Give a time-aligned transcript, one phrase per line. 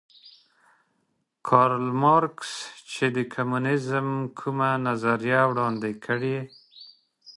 [1.47, 2.51] کارل مارکس
[2.93, 4.07] چې د کمونیزم
[4.39, 6.37] کومه نظریه وړاندې کړې